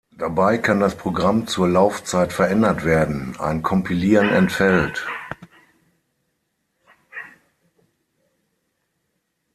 Dabei 0.17 0.57
kann 0.57 0.79
das 0.79 0.95
Programm 0.97 1.45
zur 1.45 1.67
Laufzeit 1.69 2.33
verändert 2.33 2.83
werden, 2.83 3.35
ein 3.39 3.61
Kompilieren 3.61 4.29
entfällt. 4.29 5.07